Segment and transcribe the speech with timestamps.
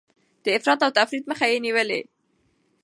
[0.43, 2.01] د افراط او تفريط مخه يې نيولې.